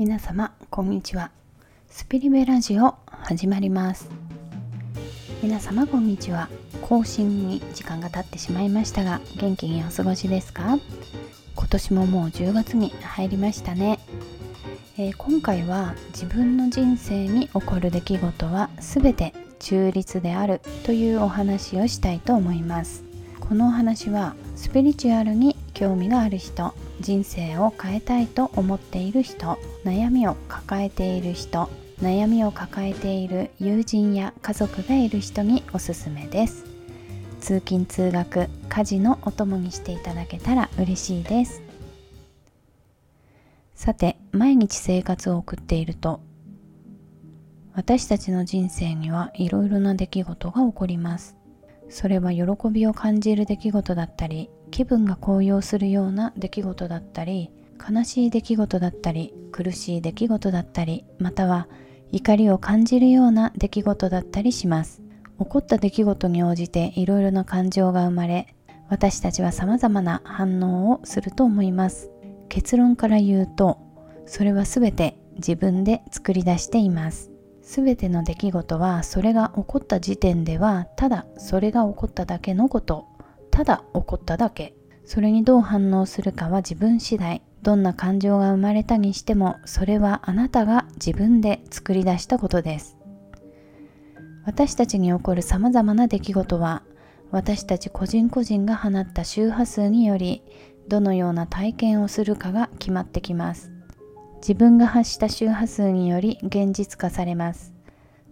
[0.00, 1.30] 皆様こんにちは。
[1.90, 4.08] スピリベラジオ始まります。
[5.42, 6.48] 皆様こんにちは。
[6.80, 10.78] 更新に時間が経ってしまいましたが元気にお過ごしですか？
[11.54, 13.98] 今年ももう10月に入りましたね、
[14.96, 23.04] えー、今回は自分の人生に起こる出来事は全て中立であるというお話をしたいと思います。
[23.38, 31.70] このお話はスピリチュアルに興味がある人人生を変えたいと思っている人悩みを抱えている人
[32.02, 36.64] 悩みを抱えている友人や家族がいる人におすすめです。
[37.40, 41.62] 通勤通学家事のお供にしていただけたら嬉しいです。
[43.74, 46.20] さて毎日生活を送っていると
[47.72, 51.36] 私たちの人生にはいろいろな出来事が起こります。
[51.88, 61.68] それは喜びを感じる出来事だったり気分が高揚するような出来事だったり悲しい出来事だったり苦しい出来事だったりまたは
[62.12, 65.00] 怒りを感じるような出来事だったりします。
[65.38, 68.54] 起こった出来事に応じていろいろな感情が生まれ
[68.90, 72.10] 私たちは様々な反応をすると思います。
[72.48, 73.78] 結論から言うと
[74.26, 77.30] それは全て自分で作り出しています。
[77.62, 83.06] 全ての出来事はそれが起こった時点ではただそれが起こっただけのこと。
[83.50, 84.74] ただ起こっただけ。
[85.04, 87.42] それにどう反応するかは自分次第。
[87.62, 92.96] どんな感情が生まれたにしてもそれはあなたが自分で作り出したことです。
[94.46, 96.82] 私たちに起こるさまざまな出来事は
[97.30, 100.42] 私たち個人個人が放った周波数により
[100.88, 103.70] どのような体験をするかが決まってきます。
[104.36, 107.74] 自分が発した周波数により現実化されます。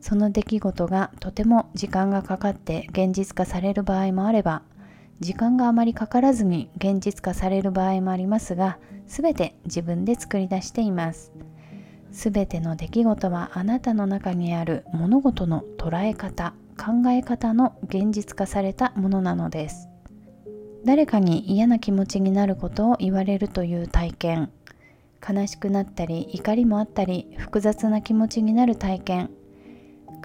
[0.00, 4.62] その出来事がとても時間がかかって現実化される場合もあれば
[5.20, 11.32] 時間があまりかからずに現実化される場合もありますが全て自分で作り出しています。
[12.10, 19.88] 全ての出来事はあなたの中にある物事の捉え方考え方の現実化されたものなのです。
[20.84, 24.50] 誰かに嫌な気持ちになることを言われるという体験
[25.28, 29.30] 悲しくなったり怒りもあったり複雑な気持ちになる体験。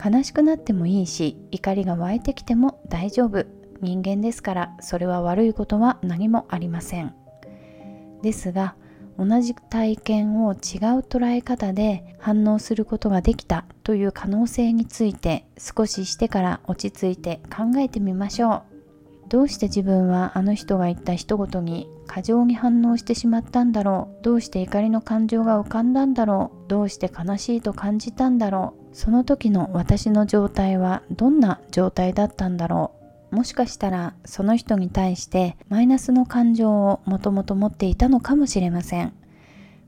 [0.03, 3.62] 悲しくなってもいいし怒りが湧いてきても大丈夫。
[3.81, 7.13] 人間ですからそれは悪いことは何もありません。
[8.21, 8.75] ですが
[9.17, 10.59] 同じ体験を違う
[10.99, 18.73] 捉え方で反応することができたという可能性について少ししてから落ち着いて考えてみましょう。
[19.29, 24.23] どうして自分はあの人が言った一言に過剰に反応してしまったんだろう。
[24.23, 26.69] どうして怒りの感情が浮かんだんだろう。
[26.69, 28.95] どうして悲しいと感じたんだろう。
[28.95, 33.02] その時の私の状態はどんな状態だったんだろう。
[33.33, 39.11] もしかしたらその人に対してマイナスの感情をもともと持っていたのかもしれません。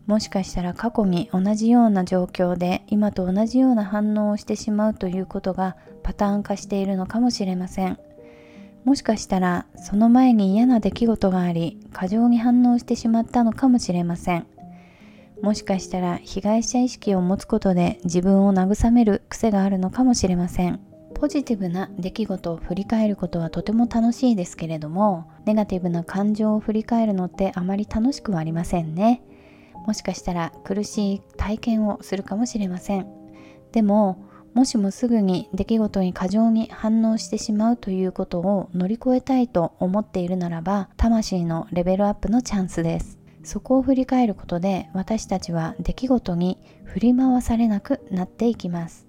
[0.07, 7.99] もしかしたら過去に同じような状況で今と同じような反応をしてしまうということがパターン化しているのかもしれません。
[8.83, 14.47] もしかしたらその前に嫌な出来事があり過剰に反応してしまったのかもしれません。
[15.43, 20.94] もしかしたら被害者意識を持つことで自分を慰める癖があるのかもしれません。
[21.15, 29.23] ポジティブな出来事を振り返ることはとても楽しいですけれどもネガティブな感情を振り返るのってあまり楽しくはありませんね。
[29.87, 33.07] もしかしたら苦しい体験をするかもしれません。
[33.71, 43.17] でももしもすぐに出来事に過剰に反応してしまうということを乗り越えたいと思っているならば魂のレベルアップのチャンスです。
[43.43, 49.07] そこを振り返ることで私たちは出来事に振り回されなくなっていきます。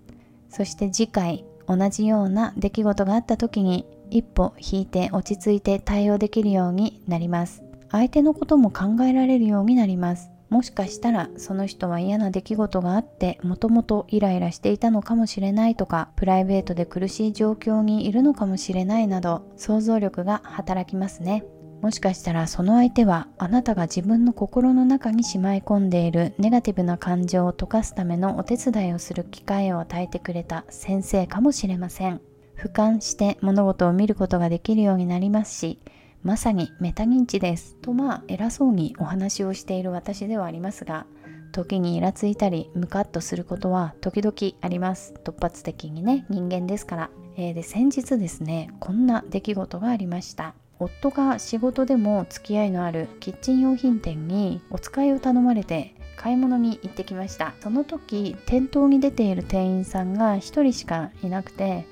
[0.49, 7.63] そして次回同じような出来事があった時に一歩引いて落ち着いて対応できるようになります。
[7.91, 10.31] 相手のことも考えられるようになります。
[10.49, 21.45] もしかしたらその人は嫌な出来事があってもともとイライラしていたのかもしれないとかプライベートで苦しい状況にいるのかもしれないなど想像力が働きますね。
[21.83, 32.21] もしかしたらその相手はあなたが自分の心の中にしまい込んでいるネガティブな感情を溶かすためのお手伝いをする機会を与えてくれた先生かもしれません。
[32.57, 35.79] 俯瞰して物事を見ることができるようになりますし
[36.23, 41.07] まさにメタ認知ですとまあ偉そうにお話をしている私ではありますが
[41.53, 45.15] 時にイラついたりムカッとすることは時々あります。
[45.25, 50.55] 突発的にね人間ですから、えー、で先日ですねこんな出来事がありました。
[50.79, 57.55] 夫が仕事でも付き合いのあるキッチン用品店にお使いを頼まれて買い物に行ってきました。
[57.61, 61.87] その時店頭に出ている店員さんが1人しかいなくて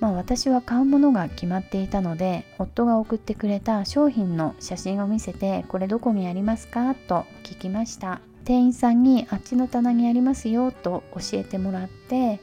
[0.00, 6.94] まあ私は買うものが決まっていたので夫が送ってくれた商品の写真を見せてこれどこにありますか？
[6.94, 8.20] と聞きました。
[8.44, 10.70] 店員さんにあっちの棚にありますよ。
[10.70, 12.40] と教えてもらって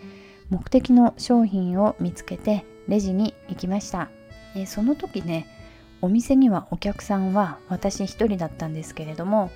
[0.50, 4.10] 目的の商品を見つけてレジに行きました、
[4.68, 5.48] その時ね
[6.04, 9.52] お店にはお客さんは私一人だったんですけれども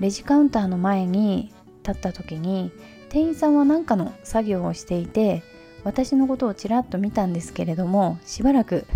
[0.00, 1.54] レジカウンターの前に
[1.86, 2.72] 立った時に
[3.10, 5.44] 店員さんは何かの作業をしていて
[5.84, 8.86] 私のことをちらっと見たんですけれどもしばらく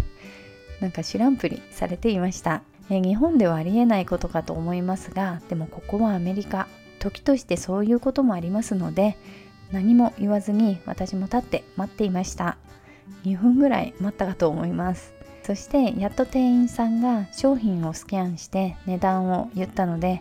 [0.81, 2.63] なんか知らんぷりされていました。
[2.91, 6.67] え日本ではありえないことかと思いますがでもここはアメリカ
[6.99, 9.19] 時としてそういうこともありますので
[9.71, 12.57] 何も言わずに私も立って待っていました。
[13.25, 15.18] 2分ぐらい待ったかと思います。
[15.49, 20.21] そしてやっと店員さんが商品をスキャンして値段を言ったので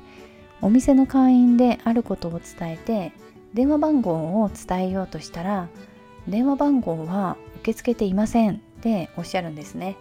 [0.62, 3.12] お店の会員であることを伝えて
[3.54, 5.68] 電話番号を伝えようとしたら
[6.30, 9.98] 電話番号は受け付けていませんっておっしゃるんですね。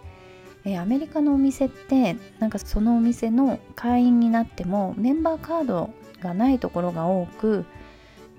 [0.65, 5.91] えアメリカのお店ってなんかそのお店の会員になってもメンバーカード
[6.21, 7.65] がないところが多く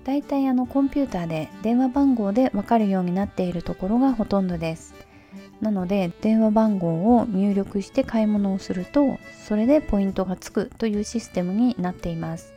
[0.04, 4.97] だいたいあのコンピューターで電話番号で分かるようになっているところがほとんどです。
[5.60, 12.52] なので電話番号を入力して買い物をするとそれでポイントがつくというシステムになっています。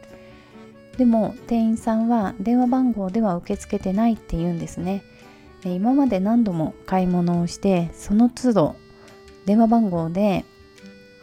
[0.98, 5.04] でも店員さんは電話番号では受け付けてないって言うんですね。
[5.64, 8.76] 今まで何度も買い物をしてその都度
[9.46, 10.44] 電話番号で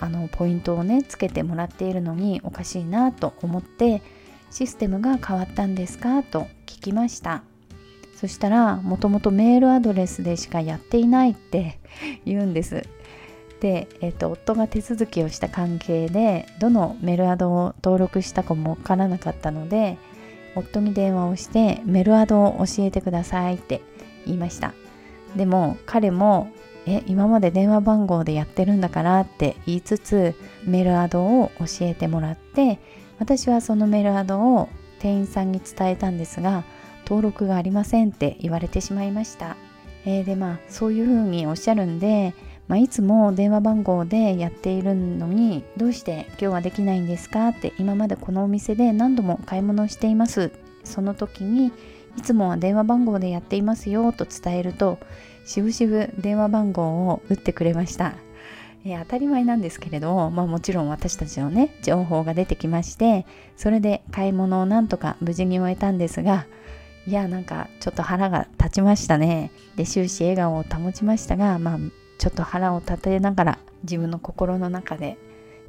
[0.00, 4.02] あのポイントをねつけてもらっているのにおかしいなと思って
[4.50, 7.47] システムが変わったんですかと聞きました。
[8.18, 11.78] そしたらもともとメールアドレスでしかやっていないって
[12.26, 12.84] 言うんです。
[13.60, 19.98] で、えっと、夫が手続きをした関係でどのメールアドを登録したかもわからなかったので
[20.54, 23.82] 夫に電話をしてメールアドを教えてくださいって
[24.26, 24.74] 言いました。
[25.36, 26.48] でも彼も
[26.86, 30.34] え今まで電話番号でやってるんだからって言いつつ
[30.64, 32.80] メールアドを教えてもらって
[33.20, 34.68] 私はそのメールアドを
[34.98, 36.64] 店員さんに伝えたんですが
[37.08, 39.56] 登録がありませんって言われてしまいました、
[40.04, 42.34] えー、でまあそういうふうにおっしゃるんで、
[42.68, 50.52] まあ、いつも電話番号でやっているのにどうして今日はできないんですかって今までこのお店で何度も買い物をしています
[50.84, 51.72] その時に
[52.18, 54.98] いつもは電話番号でやっていますよと伝えると
[55.46, 58.16] しぶしぶ電話番号を打ってくれました。
[58.84, 63.26] えー、当たり前なんですけれど、まあ、もちろん私たちのね情報が出てきまして
[63.56, 66.46] それで買い物をなんとか無事に終えたんですが
[67.08, 69.50] いやなんかちょっと腹が立ちましたね。
[69.76, 71.78] で終始笑顔を保ちましたがまあ
[72.18, 75.16] ちょっと腹を立てながら自分の心の中で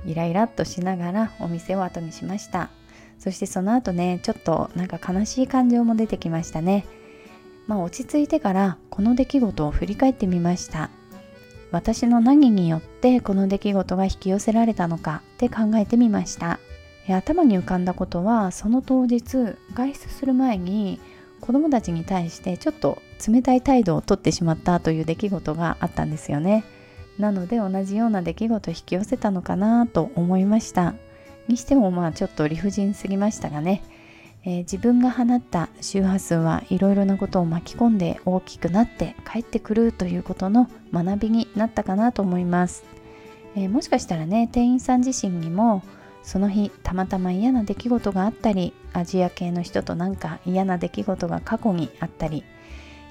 [0.06, 2.70] イライラっとしながらお店を後にしました。
[3.20, 6.86] そしてその後ねちょっとなんか悲しい感情も出てきましたね。
[7.68, 10.90] まあ、落ち着いてからこの出来事を振り返ってみました。
[11.72, 16.60] 私の何によってこの出来事が引き寄せられたのかって考えてみました。
[17.08, 21.00] 頭に浮かんだことはその当日外出する前に
[21.42, 26.64] 子供たちに対してちょっと冷たい態度をとってしまったという出来事があったんですよね。
[27.18, 30.96] なので同じような出来事を引き寄せたのかなと思いました。
[31.48, 33.82] にしてもまあちょっと理不尽すぎましたがね。
[34.46, 42.86] えー、自分が放った周波数はいろいろなことを巻き込んで大きくなって帰ってくるということの学びになったかなと思います、
[43.56, 45.84] えー、もしかしたらね店員さん自身にも
[46.24, 52.44] その日たまたま嫌な出来事があったりアジア系の人となんか嫌な出来事が過去にあったり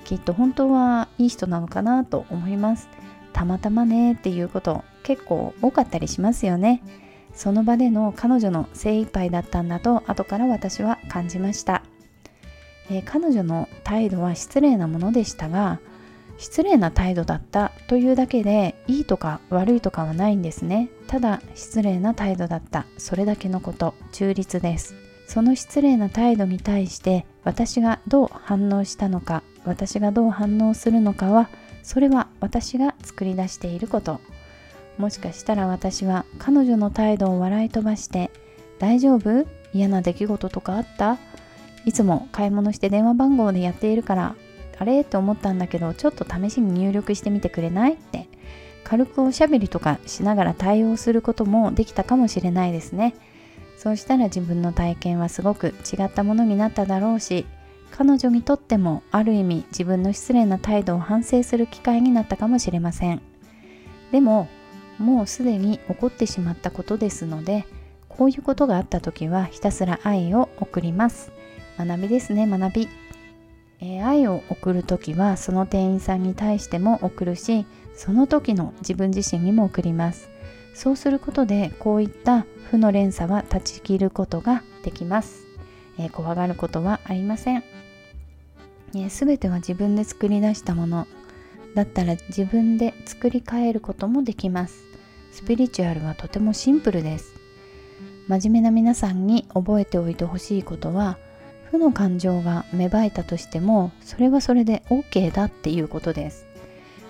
[0.04, 2.88] きっと本当はいい人なのかなと思います。
[3.32, 6.82] たまたまねっていうこと結構多かったりしますよね。
[7.34, 11.84] その場での彼女の精一杯だったんだと後から私は感じました、
[12.90, 15.78] えー、彼女の態度は失礼なものでしたが
[16.38, 20.88] 失礼な態度だったというだけでいいとか悪いとかはないんですね。
[21.08, 22.86] ただ失礼な態度だった。
[22.96, 23.94] それだけのこと。
[24.12, 24.94] 中立です。
[25.26, 31.50] その失礼な態度に対して私がどう反応したのか私がどう反応するのかは
[31.82, 34.20] それは私が作り出していること。
[34.96, 38.30] もしかしたら私は彼女の態度を笑い飛ばして
[38.78, 39.46] 大丈夫？
[39.74, 41.18] 嫌な出来事とかあった？
[41.84, 44.34] いつも買い物して電話番号でやっているから
[44.78, 45.00] あれ？
[45.00, 47.94] って思ったんだけどちょっと試しに入力してみてくれない？
[47.94, 48.28] って。
[48.84, 53.14] 軽くおしゃべりとかしながら対応することもできたかもしれないですね。
[53.76, 57.46] そうしたら自分の体験はすごく違ったものになっただろうし
[57.90, 63.20] 彼女にとってもある意味自分の失礼な態度を反省する機会になったかもしれません。
[64.10, 64.48] でも
[64.98, 67.66] もうすでに起こってしまったことですので
[68.08, 71.30] こういうことがあった時はひたすら愛を送ります。
[71.76, 72.88] 学びですね学び、
[73.80, 80.30] えー、愛を送る時はその店員さんに対しても送るしその時の自分自身にも送ります。
[80.74, 85.46] そうすることでこういった負の連鎖は断ち切ることができます。
[85.98, 87.64] えー、怖がることはありません、
[88.94, 91.08] えー、全ては自分で作り出したもの
[91.74, 94.84] だったら自分で作り変えることもできます。
[95.32, 97.34] スピリチュアルはとてもシンプルです。
[98.28, 101.18] 真面目な皆さんに覚えておいてほしいことは
[101.70, 106.46] 負の感情が芽生えたとしてもそれはそれで OK だっていうことです。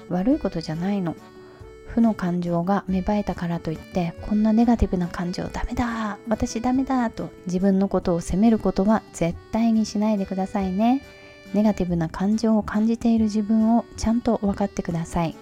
[0.09, 1.15] 悪いことじゃないの。
[1.87, 11.03] 負の感情が芽生えたからといってこんなネガティブな感情ダメだ私ダメだと自分のことを責めることは絶対にしないでくださいね。
[11.55, 15.37] ネガティブな感情を感じている自分をちゃんと分かってください。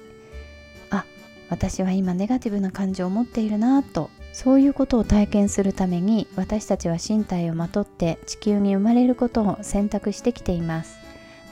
[0.90, 1.04] あ
[1.48, 10.98] 私は今ネガティブな感情を持っているなとそういうことを体験するために私たちは身体をまとって地球に生まれることを選択してきています。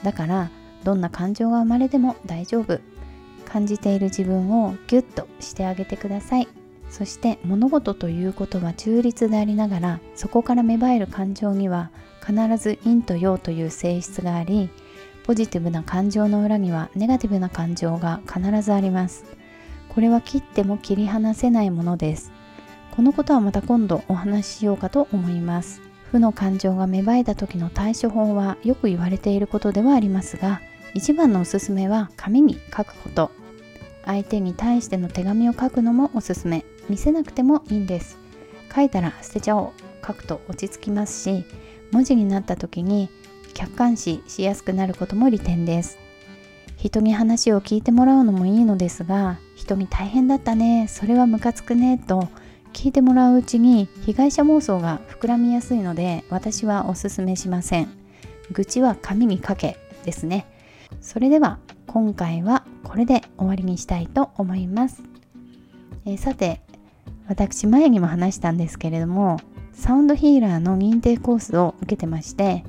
[0.03, 0.51] だから
[0.83, 2.79] どんな感情が生まれても大丈夫。
[3.43, 6.47] 感じている自分をギュッとしてあげてください。
[6.91, 11.89] そして物事ということは中立でありながらそこから芽生える感情には
[12.23, 14.69] 必ず陰と陽という性質があり
[15.23, 19.25] ポジティブな感情の裏にはネガティブな感情が必ずあります。
[19.89, 22.31] これは切っても切り離せないものです。
[22.95, 25.81] このことはまた今度お話ししようかと思います。
[26.11, 30.61] 負の感情が芽生えた時の対処法はよく言われていることではありますが
[30.93, 33.31] 一番のおすすめは紙に書くこと。
[34.05, 36.63] 相手に対しての手紙を書くのもおすすめ。
[36.87, 38.17] 見せなくてもいいんです。
[38.73, 39.85] 書いたら捨てちゃおう。
[40.05, 41.45] 書くと落ち着きますし
[41.91, 43.09] 文字になった時に
[43.55, 45.97] 客観視しやすくなることも利点です。
[46.77, 50.87] 人に話を聞いてもらうのもいいのですが人に大変だったね。
[50.87, 51.97] それはムカつくね。
[51.97, 52.29] と
[52.75, 57.87] 聞いてもらううちに被害者妄想が膨らみやすいので私はおすすめしません。
[58.51, 60.45] 愚痴は紙に書けですね。
[61.01, 65.01] それでは今回はこれで終わりにしたいと思います、
[66.05, 66.61] え、さて
[67.27, 69.39] 私前にも話したんですけれども
[69.73, 72.63] サウンドヒーラーの認定コースを受けてまして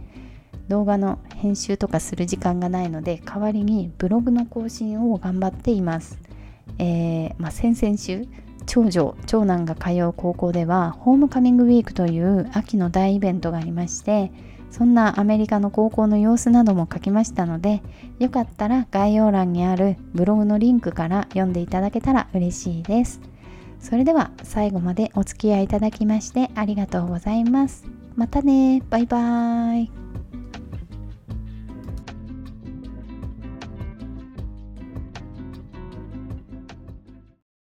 [0.69, 6.19] 動画の編集とかする時間がないので代わりにブログの更新を頑張っています、
[6.79, 8.27] えー、まあ、先々週
[8.67, 14.33] 長女長男が通う高校ではホームカミングウィークという秋の大イベントがありまして
[14.71, 17.83] そんなアメリカの高校の様子なども書きましたので
[18.19, 23.21] よかったら概要欄にあるブログのリンクから読んでいただけたら嬉しいです。
[23.79, 27.85] それでは最後までお付き合いいただきましてありがとうございます。
[28.17, 28.83] またね。
[28.91, 30.06] バイバーイ。